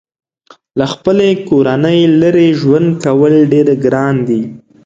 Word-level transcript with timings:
له 0.79 0.85
خپلې 0.93 1.29
کورنۍ 1.49 1.99
لرې 2.21 2.47
ژوند 2.61 2.89
کول 3.05 3.33
ډېر 3.53 3.67
ګران 3.83 4.15
دي. 4.27 4.41